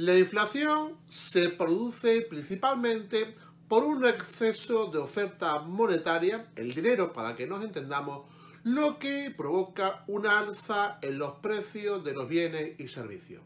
[0.00, 3.36] La inflación se produce principalmente
[3.68, 8.24] por un exceso de oferta monetaria, el dinero para que nos entendamos,
[8.64, 13.42] lo que provoca una alza en los precios de los bienes y servicios.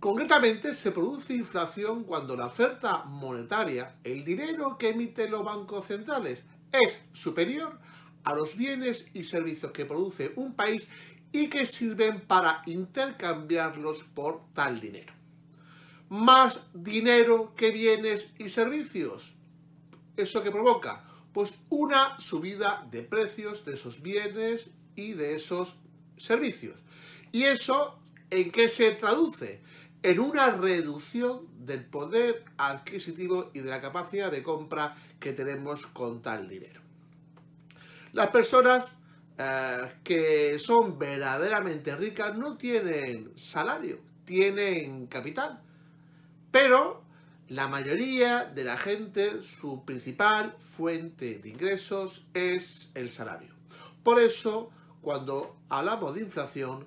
[0.00, 6.44] Concretamente, se produce inflación cuando la oferta monetaria, el dinero que emiten los bancos centrales,
[6.72, 7.78] es superior
[8.24, 10.88] a los bienes y servicios que produce un país
[11.30, 15.12] y que sirven para intercambiarlos por tal dinero
[16.08, 19.34] más dinero que bienes y servicios.
[20.16, 21.04] ¿Eso que provoca?
[21.32, 25.76] Pues una subida de precios de esos bienes y de esos
[26.16, 26.78] servicios.
[27.32, 27.98] ¿Y eso
[28.30, 29.60] en qué se traduce?
[30.02, 36.22] En una reducción del poder adquisitivo y de la capacidad de compra que tenemos con
[36.22, 36.80] tal dinero.
[38.12, 38.92] Las personas
[39.36, 45.65] eh, que son verdaderamente ricas no tienen salario, tienen capital
[46.50, 47.02] pero
[47.48, 53.54] la mayoría de la gente, su principal fuente de ingresos es el salario.
[54.02, 56.86] Por eso, cuando hablamos de inflación,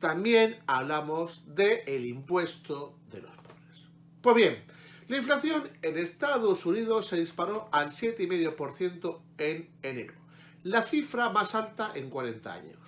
[0.00, 3.84] también hablamos del impuesto de los pobres.
[4.20, 4.64] Pues bien,
[5.08, 10.14] la inflación en Estados Unidos se disparó al 7,5% en enero,
[10.64, 12.78] la cifra más alta en 40 años.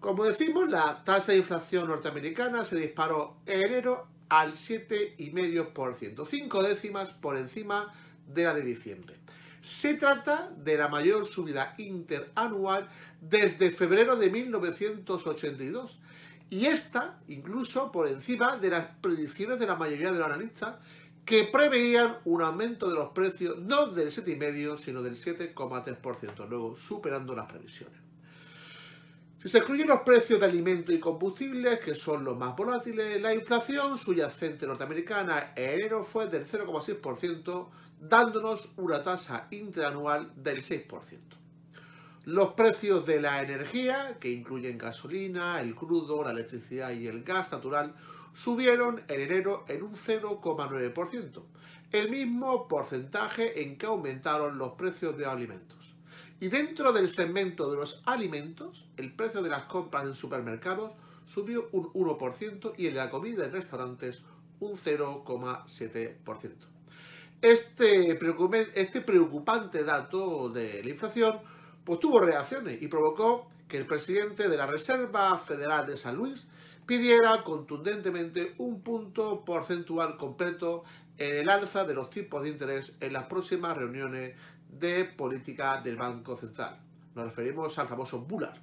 [0.00, 7.10] Como decimos, la tasa de inflación norteamericana se disparó en enero al 7,5%, cinco décimas
[7.10, 7.92] por encima
[8.26, 9.16] de la de diciembre.
[9.60, 12.88] Se trata de la mayor subida interanual
[13.20, 16.00] desde febrero de 1982
[16.50, 20.76] y esta incluso por encima de las predicciones de la mayoría de los analistas
[21.24, 27.34] que preveían un aumento de los precios no del 7,5 sino del 7,3%, luego superando
[27.34, 28.03] las previsiones.
[29.44, 33.34] Si se excluyen los precios de alimentos y combustibles, que son los más volátiles, la
[33.34, 37.68] inflación subyacente norteamericana en enero fue del 0,6%,
[38.00, 41.18] dándonos una tasa interanual del 6%.
[42.24, 47.52] Los precios de la energía, que incluyen gasolina, el crudo, la electricidad y el gas
[47.52, 47.94] natural,
[48.32, 51.42] subieron en enero en un 0,9%,
[51.92, 55.93] el mismo porcentaje en que aumentaron los precios de alimentos.
[56.40, 61.68] Y dentro del segmento de los alimentos, el precio de las compras en supermercados subió
[61.72, 64.22] un 1% y el de la comida en restaurantes
[64.60, 66.52] un 0,7%.
[67.40, 68.18] Este,
[68.74, 71.38] este preocupante dato de la inflación
[71.84, 76.46] pues tuvo reacciones y provocó que el presidente de la Reserva Federal de San Luis
[76.86, 80.84] pidiera contundentemente un punto porcentual completo
[81.18, 84.34] en el alza de los tipos de interés en las próximas reuniones
[84.78, 86.78] de política del Banco Central.
[87.14, 88.58] Nos referimos al famoso Bullard.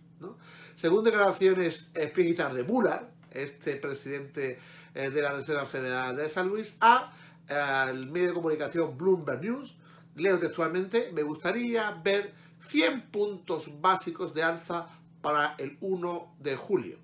[0.76, 4.60] Según declaraciones explícitas de Bullard, este presidente
[4.94, 7.14] eh, de la Reserva Federal de San Luis, a
[7.50, 9.76] al medio de comunicación Bloomberg News,
[10.16, 12.34] leo textualmente, me gustaría ver
[12.68, 14.88] 100 puntos básicos de alza
[15.22, 16.98] para el 1 de julio.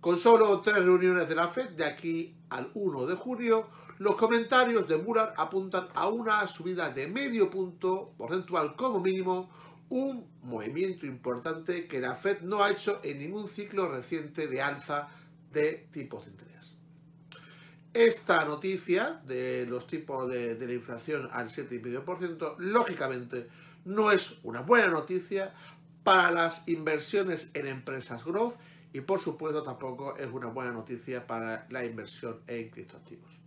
[0.00, 3.68] Con solo tres reuniones de la FED de aquí al 1 de julio,
[3.98, 9.50] los comentarios de Bullard apuntan a una subida de medio punto porcentual como mínimo,
[9.88, 15.08] un movimiento importante que la Fed no ha hecho en ningún ciclo reciente de alza
[15.52, 16.78] de tipos de interés.
[17.92, 23.48] Esta noticia de los tipos de, de la inflación al 7,5%, lógicamente,
[23.84, 25.52] no es una buena noticia
[26.02, 28.54] para las inversiones en empresas growth
[28.92, 33.40] y por supuesto tampoco es una buena noticia para la inversión en criptoactivos.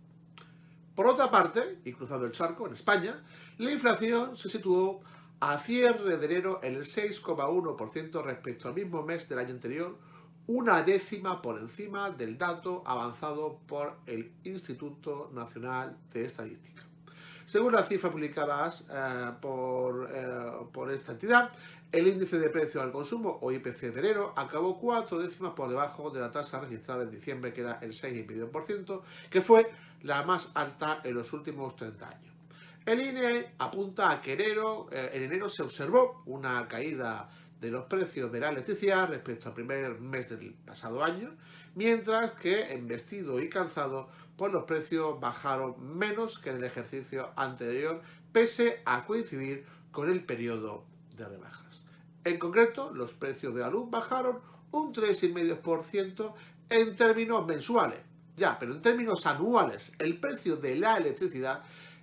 [0.94, 3.22] Por otra parte, y cruzando el charco, en España,
[3.58, 5.02] la inflación se situó
[5.40, 9.98] a cierre de enero en el 6,1% respecto al mismo mes del año anterior,
[10.46, 16.82] una décima por encima del dato avanzado por el Instituto Nacional de Estadística.
[17.46, 21.50] Según las cifras publicadas eh, por, eh, por, esta entidad,
[21.92, 26.10] el índice de precio al consumo, o IPC de enero, acabó cuatro décimas por debajo
[26.10, 29.00] de la tasa registrada en diciembre, que era el 6,5%,
[29.30, 29.70] que fue
[30.02, 32.34] la más alta en los últimos 30 años.
[32.84, 37.28] El INE apunta a que enero, eh, en enero se observó una caída
[37.60, 41.32] de los precios de la electricidad respecto al primer mes del pasado año,
[41.74, 47.30] mientras que en vestido y calzado pues los precios bajaron menos que en el ejercicio
[47.36, 48.02] anterior,
[48.32, 50.84] pese a coincidir con el periodo
[51.16, 51.84] de rebajas.
[52.24, 54.40] En concreto, los precios de la luz bajaron
[54.72, 56.34] un 3,5%
[56.68, 58.00] en términos mensuales.
[58.36, 61.62] Ya, pero en términos anuales, el precio de la electricidad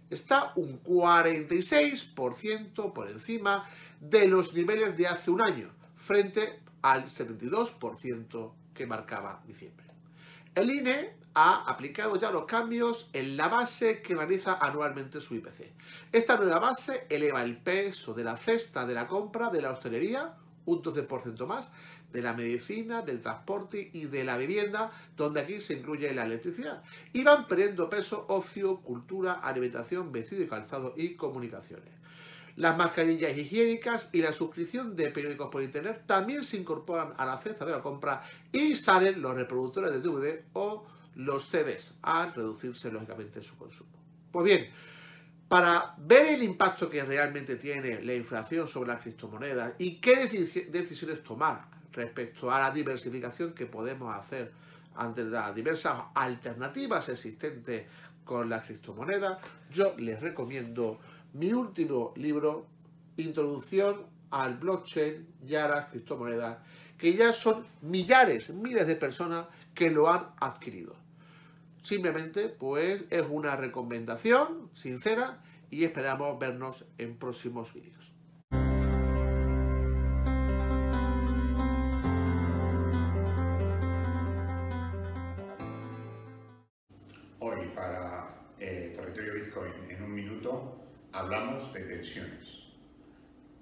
[0.10, 3.70] está un 46% por encima
[4.00, 9.93] de los niveles de hace un año, frente al 72% que marcaba diciembre.
[10.56, 15.72] El INE ha aplicado ya los cambios en la base que realiza anualmente su IPC.
[16.12, 20.36] Esta nueva base eleva el peso de la cesta de la compra de la hostelería
[20.66, 21.72] un 12% más,
[22.12, 26.84] de la medicina, del transporte y de la vivienda, donde aquí se incluye la electricidad.
[27.12, 32.03] Y van perdiendo peso ocio, cultura, alimentación, vestido y calzado y comunicaciones.
[32.56, 37.38] Las mascarillas higiénicas y la suscripción de periódicos por internet también se incorporan a la
[37.38, 38.22] cesta de la compra
[38.52, 40.86] y salen los reproductores de DVD o
[41.16, 43.92] los CDs, al reducirse lógicamente su consumo.
[44.32, 44.70] Pues bien,
[45.48, 50.28] para ver el impacto que realmente tiene la inflación sobre las criptomonedas y qué
[50.70, 54.52] decisiones tomar respecto a la diversificación que podemos hacer
[54.96, 57.86] ante las diversas alternativas existentes
[58.24, 59.38] con las criptomonedas,
[59.72, 61.00] yo les recomiendo
[61.34, 62.68] mi último libro,
[63.18, 66.58] Introducción al blockchain y a las criptomonedas,
[66.98, 70.96] que ya son millares, miles de personas que lo han adquirido.
[71.84, 78.13] Simplemente, pues, es una recomendación sincera y esperamos vernos en próximos vídeos.
[91.24, 92.64] Hablamos de pensiones.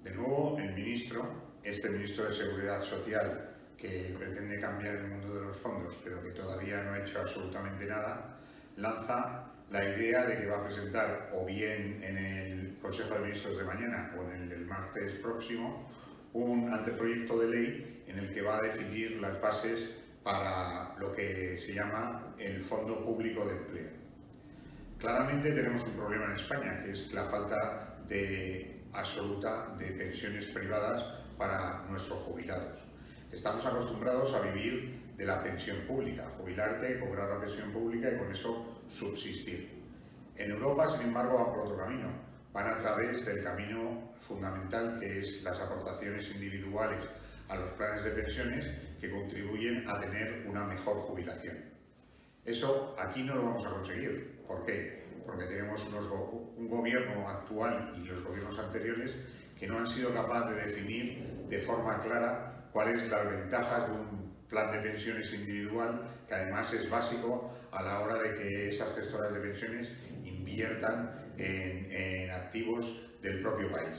[0.02, 5.42] De nuevo, el ministro, este ministro de Seguridad Social, que pretende cambiar el mundo de
[5.42, 8.40] los fondos, pero que todavía no ha hecho absolutamente nada,
[8.76, 13.56] lanza la idea de que va a presentar o bien en el Consejo de Ministros
[13.56, 15.88] de mañana o en el del martes próximo
[16.32, 19.88] un anteproyecto de ley en el que va a definir las bases
[20.24, 24.02] para lo que se llama el Fondo Público de Empleo.
[25.02, 27.98] Claramente tenemos un problema en España, que es la falta
[28.92, 31.02] absoluta de pensiones privadas
[31.36, 32.78] para nuestros jubilados.
[33.32, 38.30] Estamos acostumbrados a vivir de la pensión pública, jubilarte, cobrar la pensión pública y con
[38.30, 39.70] eso subsistir.
[40.36, 42.08] En Europa, sin embargo, van por otro camino.
[42.52, 47.00] Van a través del camino fundamental que es las aportaciones individuales
[47.48, 48.70] a los planes de pensiones
[49.00, 51.71] que contribuyen a tener una mejor jubilación.
[52.44, 54.42] Eso aquí no lo vamos a conseguir.
[54.46, 55.02] ¿Por qué?
[55.24, 55.86] Porque tenemos
[56.56, 59.14] un gobierno actual y los gobiernos anteriores
[59.58, 64.32] que no han sido capaces de definir de forma clara cuáles las ventajas de un
[64.48, 69.32] plan de pensiones individual, que además es básico a la hora de que esas gestoras
[69.32, 69.90] de pensiones
[70.24, 73.98] inviertan en, en activos del propio país.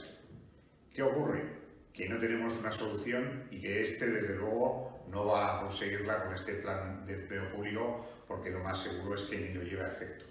[0.92, 1.53] ¿Qué ocurre?
[1.94, 6.34] Que no tenemos una solución y que este, desde luego, no va a conseguirla con
[6.34, 9.92] este plan de empleo público porque lo más seguro es que ni lo lleve a
[9.92, 10.24] efecto.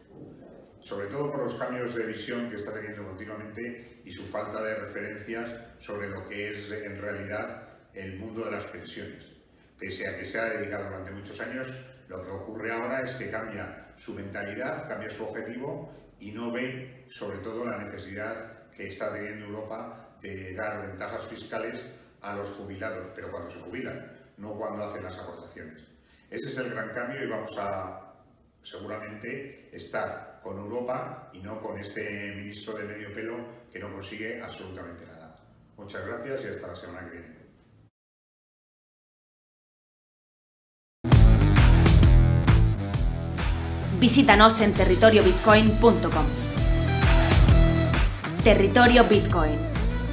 [0.82, 4.76] Sobre todo por los cambios de visión que está teniendo continuamente y su falta de
[4.76, 9.26] referencias sobre lo que es en realidad el mundo de las pensiones.
[9.80, 11.68] Pese a que se ha dedicado durante muchos años,
[12.10, 17.06] lo que ocurre ahora es que cambia su mentalidad, cambia su objetivo y no ve
[17.10, 21.80] sobre todo la necesidad que está teniendo Europa de dar ventajas fiscales
[22.22, 25.84] a los jubilados, pero cuando se jubilan, no cuando hacen las aportaciones.
[26.30, 28.14] Ese es el gran cambio y vamos a
[28.64, 33.36] seguramente estar con Europa y no con este ministro de medio pelo
[33.72, 35.36] que no consigue absolutamente nada.
[35.78, 37.44] Muchas gracias y hasta la semana que viene.
[44.00, 46.28] Visítanos en territoriobitcoin.com.
[48.44, 49.73] Territorio Bitcoin